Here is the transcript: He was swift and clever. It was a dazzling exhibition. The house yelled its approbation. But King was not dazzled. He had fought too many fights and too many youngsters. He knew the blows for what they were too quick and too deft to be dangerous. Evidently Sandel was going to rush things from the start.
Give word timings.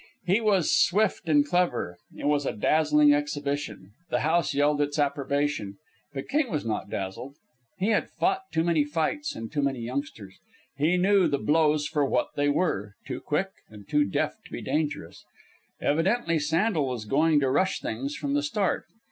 He 0.25 0.41
was 0.41 0.73
swift 0.75 1.29
and 1.29 1.47
clever. 1.47 1.99
It 2.15 2.25
was 2.25 2.47
a 2.47 2.51
dazzling 2.53 3.13
exhibition. 3.13 3.91
The 4.09 4.21
house 4.21 4.51
yelled 4.55 4.81
its 4.81 4.97
approbation. 4.97 5.77
But 6.11 6.27
King 6.27 6.49
was 6.49 6.65
not 6.65 6.89
dazzled. 6.89 7.35
He 7.77 7.89
had 7.89 8.09
fought 8.09 8.51
too 8.51 8.63
many 8.63 8.83
fights 8.83 9.35
and 9.35 9.51
too 9.51 9.61
many 9.61 9.81
youngsters. 9.81 10.39
He 10.75 10.97
knew 10.97 11.27
the 11.27 11.37
blows 11.37 11.85
for 11.85 12.03
what 12.03 12.29
they 12.35 12.49
were 12.49 12.95
too 13.05 13.19
quick 13.19 13.51
and 13.69 13.87
too 13.87 14.03
deft 14.03 14.45
to 14.45 14.51
be 14.51 14.63
dangerous. 14.63 15.23
Evidently 15.79 16.39
Sandel 16.39 16.87
was 16.87 17.05
going 17.05 17.39
to 17.41 17.51
rush 17.51 17.79
things 17.79 18.15
from 18.15 18.33
the 18.33 18.41
start. 18.41 18.85